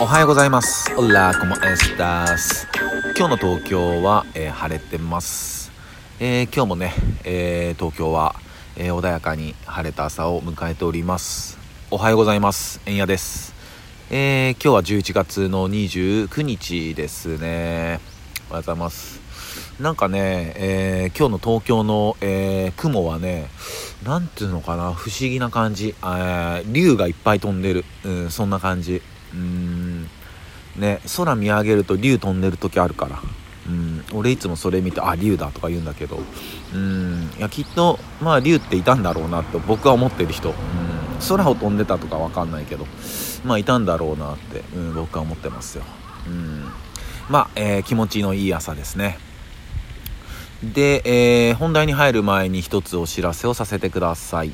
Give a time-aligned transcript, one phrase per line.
[0.00, 0.94] おはようございます。
[0.96, 2.68] オラコモエスタス。
[3.16, 5.72] 今日の東京は、えー、晴れてます。
[6.20, 6.92] えー、今日もね、
[7.24, 8.36] えー、東京は、
[8.76, 11.58] え穏やかに晴れた朝を迎えております。
[11.90, 12.80] おはようございます。
[12.86, 13.52] えんやです。
[14.12, 17.98] え今日は11月の29日ですね。
[18.50, 19.20] おはようございます。
[19.80, 23.48] なんかね、え今日の東京の、え雲はね、
[24.04, 25.96] なんていうのかな、不思議な感じ。
[26.04, 27.84] え竜がいっぱい飛んでる。
[28.04, 29.02] うん、そんな感じ。
[29.34, 29.87] うん
[30.78, 33.20] ね空見上げると竜飛んでる時あるから。
[33.68, 36.18] うん俺いつもそれ見てあ竜だとか言うんだけど。
[36.74, 40.50] うんいやきっとまあ竜っていたんだろうなって僕は思ってる人。
[40.50, 40.54] うん
[41.28, 42.86] 空を飛んでたとか分かんないけど。
[43.44, 45.84] まあいたんだろうなって、うん、僕は思ってますよ。
[46.26, 46.64] うん
[47.28, 49.18] まあ、えー、気持ちのいい朝ですね。
[50.62, 54.52] で、えー、本題に入る前に一つお知らせをさせてください。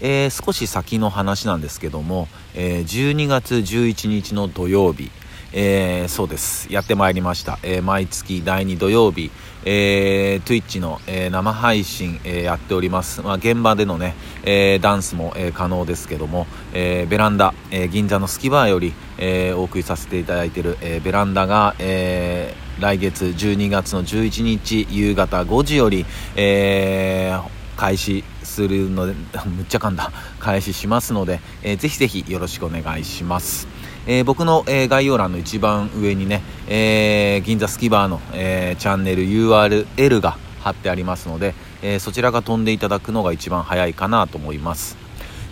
[0.00, 5.12] えー、少し先の話なんですけども、えー、12月11日の土曜日、
[5.52, 6.72] えー、そうです。
[6.72, 7.58] やってまいりました。
[7.62, 9.30] えー、毎月第2土曜日、
[9.64, 13.20] えー、Twitch の、えー、生配信、えー、やっております。
[13.22, 29.14] まあ、現場でのね、えー、ダンスも、えー、可能ですけども、えー、ベランダ、えー、銀座のスキバーより、えー、お送りさせていただいている、えー、ベランダが、えー、来月12月の11日夕方5時より、えー、開始するので、
[29.46, 33.68] むっちゃ噛んだ、開始しますので、えー、ぜひぜひよろしくお願いします。
[34.06, 44.96] えー、僕の、えー、概要欄の一番上にね、えー、銀座スキバーの、えチャンネル URL が貼ってありますので、えそちらが飛んでいただくのが一番早いかなと思います。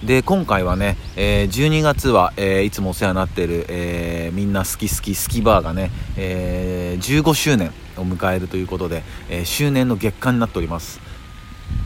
[0.04, 11.00] で今回はね、えー、12月は、えー、いつもお世話になっている、えー、みんな好き好きスキバーがね、え15周年を迎えるということで、え周年の月間になっております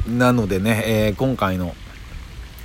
[0.06, 1.74] なのでね、えー、今回の、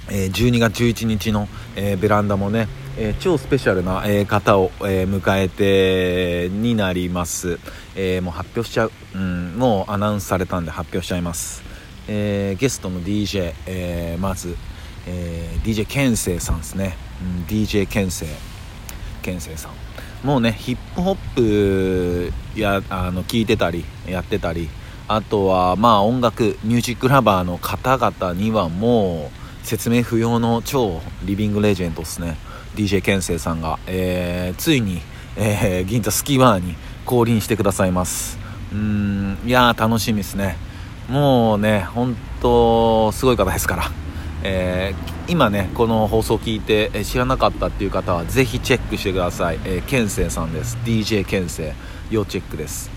[0.09, 7.59] えー、12月11日の、えー、ベランダもね、え超スペシャルな、え方を、え迎えてになります、
[7.95, 11.63] えもう発表しちゃう、うん、もうアナウンスされたんで発表しちゃいます、
[12.07, 14.55] えゲストの DJ、えまず、
[15.07, 18.29] え DJ ケンセイさんですね、うん、DJ ケンセイ
[19.21, 19.71] ケンセイさん。
[20.25, 24.69] もうねヒップホップやあの聞いてたりやってたり。
[25.11, 29.31] あとはまあ音楽ミュージックラバーの方々にはも
[29.63, 32.37] う説明不要の超リビングレジェンドですね。
[32.75, 35.01] DJ ケンセイさんが、えー、ついに、
[35.35, 36.75] えー、銀座スキーバーに
[37.05, 38.37] 降臨してくださいます。
[38.71, 40.57] うんいやー楽しみですね。
[41.09, 43.83] もうね本当すごい方ですから、
[44.43, 50.77] えー、今ねこの放送を聞いて、知らなかったっていう方はぜひチェックしてください、えー、ケンセイさんです。
[50.85, 51.99] DJ ケンセイ。
[52.09, 52.89] 要チェックです。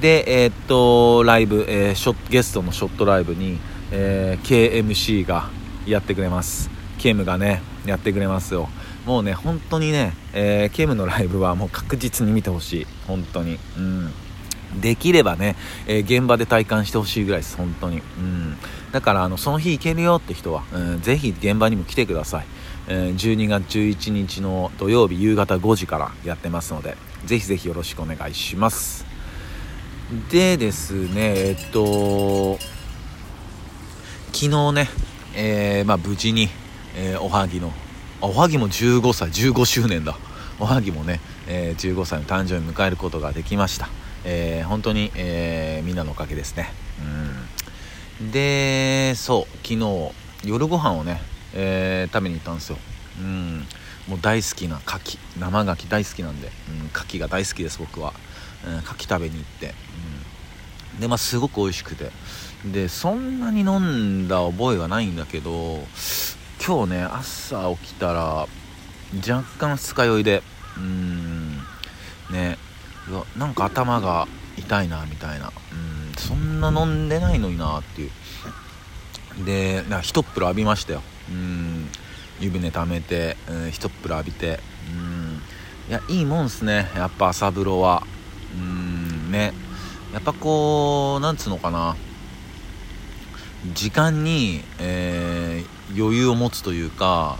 [0.00, 3.58] で、えー、っと、ライブ、えー、ショゲストのショットライブに、
[3.92, 5.48] えー、KMC が
[5.86, 6.68] やってくれます。
[6.98, 8.68] ケムがね、やってくれますよ。
[9.06, 12.86] もうね、本当にね、えー、ケムのライブはもう確実に見てほしい。
[13.06, 13.58] 本当に。
[13.78, 14.12] うん。
[14.80, 15.56] できればね、
[15.86, 17.98] えー、現場で体感してほしいぐらいです、本当に。
[17.98, 18.56] うん。
[18.90, 22.46] だから、あの、その日行けるよって人は、うん、ぜひ現場にも来てください。
[22.88, 29.06] えー、12月11日の土曜日夕方5時からやってますので、ぜひぜひよろしくお願いします。
[30.30, 32.58] でですね、えっと、
[34.32, 34.88] 昨日ね、
[35.34, 36.48] えー、まあ、無事に、
[36.94, 37.72] えー、おはぎの、
[38.26, 40.18] おはぎも15歳、15周年だ。
[40.58, 43.88] おはぎもね、えー、15歳の誕生日迎えることができました。
[44.24, 46.72] えー、本当に、えみんなのおかげですね。
[48.20, 48.32] うん。
[48.32, 50.10] で、そう、昨日、
[50.44, 51.22] 夜ご飯をね、
[51.54, 52.78] え食べに行ったんですよ。
[53.20, 53.64] うん。
[54.08, 58.12] もう大好きな牡蠣生牡蠣大好きなんで、うん、牡蠣が大好きです僕は、
[58.66, 59.74] うん、牡蠣食べに行って、
[60.94, 62.10] うん、でまあすごく美味しくて
[62.64, 65.80] でそんなに飲んだ覚えはないんだけど
[66.64, 68.46] 今日ね朝起きたら
[69.16, 70.42] 若干二日酔いで
[70.76, 71.58] うん
[72.30, 72.58] ね
[73.36, 75.74] なんか頭が痛いなみたいなう
[76.10, 78.10] んそんな飲んでないのになっていう。
[79.44, 81.02] でな一っ風呂浴びましたよ。
[81.30, 81.88] うん
[82.40, 84.60] 湯船溜めて、うん、一っ風呂浴びて
[84.90, 85.42] うん
[85.88, 88.02] いやいいもんすねやっぱ朝風呂は。
[88.54, 89.52] うんね
[90.12, 91.96] やっぱこうなんつうのかな。
[93.72, 97.38] 時間に、えー、余裕を持つというか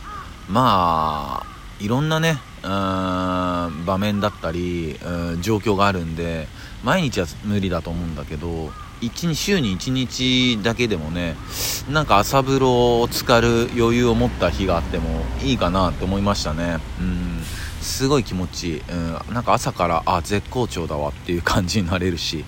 [0.49, 1.47] まあ
[1.81, 4.99] いろんなね場面だったり
[5.41, 6.49] 状況があるんで
[6.83, 8.71] 毎日は無理だと思うんだけど
[9.01, 11.37] 1週に1日だけでもね
[11.91, 16.79] なんか朝風呂を浸かる余裕を持った日があってもいいかなって思いましたね。
[16.99, 17.43] うん。
[17.87, 18.95] すごい気持ちいい、う
[19.31, 22.45] ん、なんか朝からあ絶好調だわっていう感じになれるし、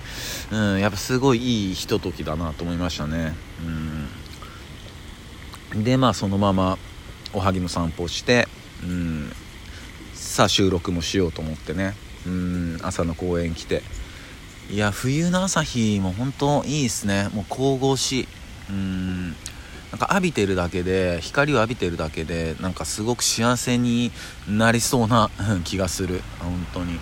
[0.51, 3.35] うん、やっぱすごいいいひとときだなと思いましたね。
[5.75, 5.85] うん。
[5.85, 6.77] でまあそのまま
[7.33, 8.49] おはぎの散歩をして、
[8.83, 9.33] うん、
[10.15, 11.95] 朝収録もしようと思ってね。
[12.27, 12.79] うん。
[12.83, 13.83] 朝の公園来て。
[14.71, 17.31] いや冬の朝日も本当いいですね。
[17.33, 18.29] もう神々しい。
[18.71, 19.37] うん。
[19.91, 24.13] なんか浴びてるだけで光を浴びてるだけでなんかすごく幸せに
[24.47, 25.31] なりそうな
[25.65, 26.23] 気がする。
[26.41, 26.99] 本当に。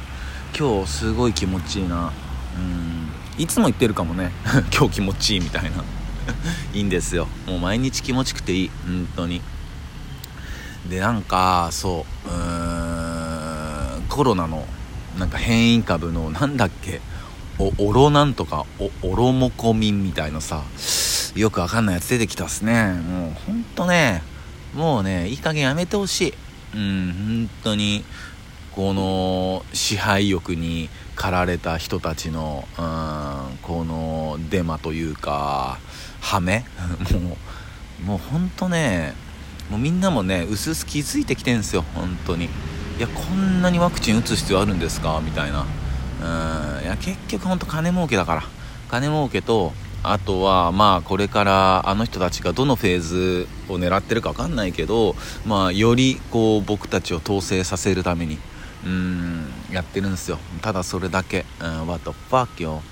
[0.58, 2.12] 今日すごい気持ちいいな。
[2.56, 3.42] うん。
[3.42, 4.30] いつも言ってるかもね。
[4.72, 5.84] 今日気持ちいいみたいな。
[6.72, 7.26] いいんですよ。
[7.46, 8.70] もう毎日気持ちくていい。
[8.86, 9.42] 本当に。
[10.88, 12.28] でなんかそう。
[12.28, 14.02] うーん。
[14.08, 14.66] コロナの
[15.18, 17.00] なんか変異株のなんだっけ。
[17.58, 20.62] おオロなんとかおオロモコミンみたいなさ。
[21.36, 22.92] よくわかんないやつ出てきたっすね。
[22.94, 24.22] もうほんとね
[24.74, 26.34] もうねいい加減やめてほしい。
[26.74, 28.04] うん本当に
[28.72, 35.78] この支配欲に駆られた人たちのうんこのデマというか
[36.20, 36.64] ハメ？
[37.12, 37.36] も
[38.02, 39.14] うもうほんとね
[39.70, 42.46] もうみんなもねうすうす気づいてきてんすよ本当に。
[42.46, 42.48] い
[43.00, 45.20] やこんなにワクチン打つ必要あるんですか？
[45.22, 45.66] みたいな。
[46.22, 48.42] うんいや結局ほんと金儲けだから。
[48.88, 49.72] 金儲けと
[50.08, 58.38] あとはまあこれからあの人たちがどのフェーズを狙ってるか分かんないけどまあよりこう僕たちを統制させるために
[58.86, 60.38] うんやってるんですよ。
[60.62, 62.82] ただそれだけ、うん、What the fuck よ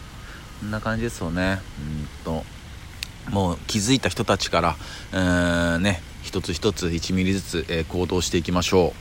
[0.61, 1.61] こんな感じですよね。
[1.78, 2.44] うんと。
[3.31, 4.76] もう気づいた人たちから
[5.12, 8.93] うんね一つ一つ1ミリずつ、えー、行動していきましょ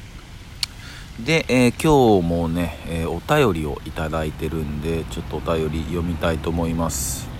[1.19, 1.25] う。
[1.25, 7.32] で、えー、今日もね、えー、お便りをいただいてるんでちょっとお便り読みたいと思います。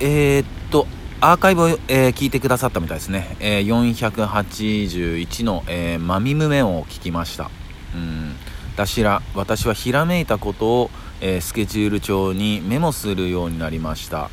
[0.00, 0.86] えー、っと
[1.20, 7.50] アーカイブを、えー、聞いてくださったみたいですね、えー、481の、えー、マミムメを聞きました。
[7.94, 8.34] うん。
[8.74, 14.30] 私ら私はひらめいたことを、えー、スケジュール帳にメモするようになりました、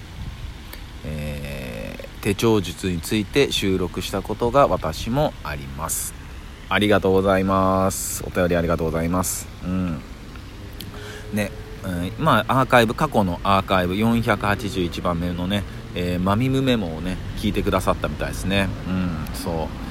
[1.03, 6.13] えー、手帳術について収録したことが私もあります。
[6.69, 8.23] ありがとうございます。
[8.25, 9.47] お便りありがとうございます。
[9.65, 10.01] うん。
[11.33, 11.66] ね。
[12.17, 15.63] うん、まあアーカイブ過去のアーカイブ481番目のね、
[15.95, 18.67] えー、マミムメモをね聞いてくださったみたいですね。
[18.87, 19.87] うんそう。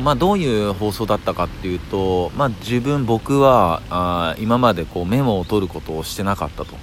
[0.00, 6.76] まあどういう放送だったかっていうとまあ自分僕はあ今までこうメモを取ることをしてなかったと、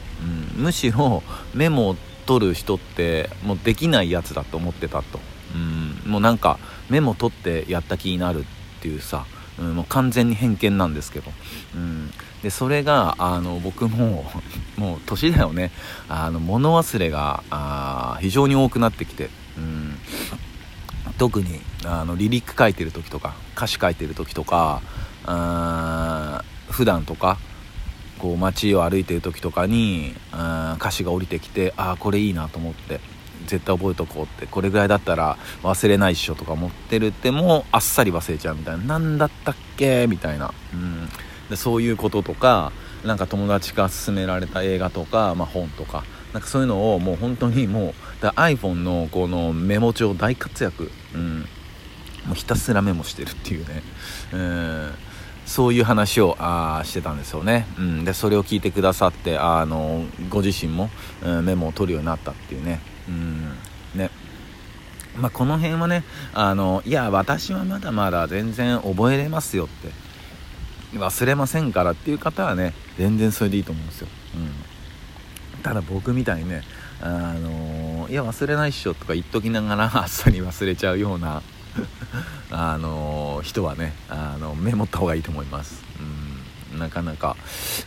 [0.57, 1.23] うん、むしろ
[1.53, 1.95] メモを
[2.25, 5.19] 取る人ってもうできないやつだと思ってたと、
[5.53, 6.59] うん、もうなんか
[6.89, 9.25] メモ取ってやった気になるっていうさ
[9.59, 11.31] うん、もう完全に偏見なんですけど、
[11.75, 12.11] うん、
[12.43, 14.29] でそれがあの僕も
[14.77, 15.71] もう年だよね。
[16.09, 19.97] あの物忘れがあ非常に多くなってきて、うん、
[21.17, 24.81] 特にあのリリック書いてる時とか歌詞書いてる時とか
[25.25, 27.37] あ普段とか
[28.19, 33.14] こう街を歩いてる時とかにあ歌詞が降りてきてああこれいいなと思って。
[33.47, 38.83] 絶対覚えとこうってこれぐらいだったら忘れないっしょとか思ってるってもあっさり忘れちゃうみたいな。
[38.99, 40.07] 何だったっけ？
[40.07, 41.09] みたいな、うん、
[41.49, 42.71] でそういうこととか
[43.03, 46.03] なんか友達から勧められた映画とか、まあ、本とか。
[46.33, 51.39] なんかそういうのをもう本当にもうだ iPhone のこのメモ帳大活躍、うん、
[52.25, 53.83] もうひたすらメモしてるっていうね、
[54.33, 54.91] うん。
[55.45, 60.89] そういう話をあしてたんですよね、うん、でそれを聞いてくださってあのご自身も、
[61.23, 62.81] うん、メモを取るようになったっていうね。
[63.07, 63.57] うん。
[63.95, 64.09] ね。
[65.17, 66.03] まあ、この辺はね
[66.33, 69.89] あのいや私はまだまだ全然覚えれますよって
[70.97, 74.07] 忘れませんからっていう方はね全然それでいいと思うんですよ、
[75.55, 76.63] うん、ただ僕みたいにね
[77.01, 81.41] あのいや忘れないっしょとか言っときながら あっさり忘れちゃうような
[82.51, 85.83] あの人はねあのメモった方がいいと思います、
[86.71, 87.35] うん、なかなか。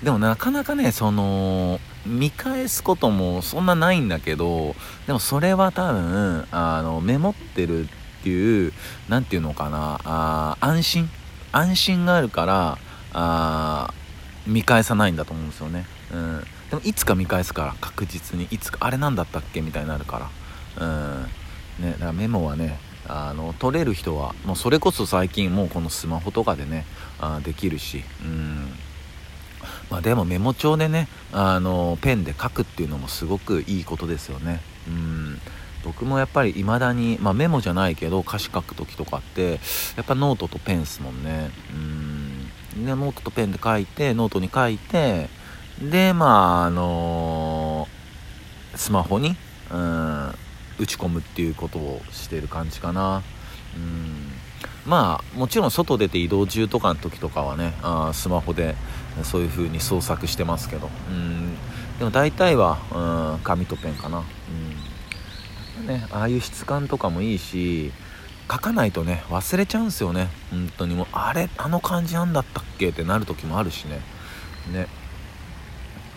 [0.02, 4.74] でもなかなかねその見返すこともそんなないんだけど
[5.06, 7.88] でもそれは多分あのメモってるっ
[8.22, 8.72] ていう
[9.08, 11.10] 何て言うのかなあ安心
[11.52, 12.78] 安心があるから
[13.12, 13.94] あ
[14.46, 18.44] 見返さないんだと思うんですよね、うん、でもいつか見返すから確実に。
[18.50, 19.60] いつかあれ何だったっけ？
[19.60, 20.30] みたいになるか
[20.78, 20.86] ら。
[20.86, 21.22] うん。
[21.80, 26.84] ねだからメモはねあの取れる人はもうそれこそ最近もうこのスマホとかでね
[27.20, 28.02] あできるし。
[28.22, 28.72] うん。
[29.90, 34.60] まあ、でもメモ帳でねあのペンで書くっていうのもすごくいいことですよね。
[34.86, 35.40] うん。
[35.84, 39.60] 僕もやっぱり未だに、まあ、メモじゃないけど歌詞書く時とかって
[39.96, 41.50] やっぱノートとペンすもんね。
[41.72, 42.84] うん。
[42.84, 45.28] でノートとペンで書いてノートに書いて
[45.80, 49.36] でまああのー、スマホに
[49.70, 50.34] うん
[50.78, 53.22] 打ち込むっていうことをしてる感じかな。
[53.76, 54.27] うん。
[54.88, 58.74] まあもちろん外出て移動中とかの時とかはねあスマホで
[59.22, 60.88] そういう風に創作してますけど。
[61.10, 61.54] うん。
[61.98, 64.24] でも大体はうん紙とペンかな。
[65.78, 65.86] うん。
[65.86, 67.92] ねああいう質感とかもいいし
[68.50, 70.28] 書かないとね忘れちゃうんですよね。
[70.50, 70.94] 本当に。
[70.94, 72.88] もうあれあの感じなんだったっけ？
[72.88, 74.00] ってなる時もあるしね。
[74.72, 74.88] ね。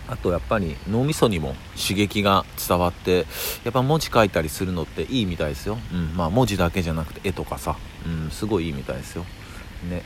[0.08, 3.25] あとやっぱり脳みそにも刺激が伝わって
[3.63, 9.25] やっぱ文字書いたりするのっていいみたいですよ、うん、まあ文字だけじゃなくて絵とかさ、うん、すごいいいみたいですよ。
[9.89, 10.03] ね。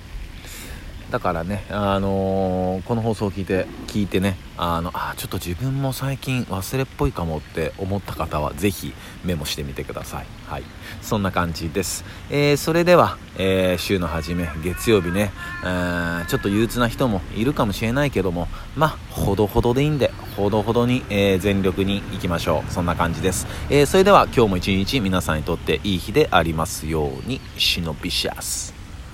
[1.12, 8.94] だからね、あのー、この放送を聞いて聞いてねあのあちょっと自分も最近忘れっぽいかもって思った方は是非
[9.24, 10.26] メモしてみてください。
[10.48, 10.64] はい。
[11.02, 15.32] そんな感じです、えー、それでは、えー、週の初め月曜日ね、
[15.64, 22.72] えー、ちょっと憂鬱な人もいるかもしれないけどもまあほどほどでいいんでほどほどに、え全力にいきましょう。
[22.72, 28.75] そんな感じです、えそれでは今日も一日皆さんにとっていい日でありますようにシノビシャス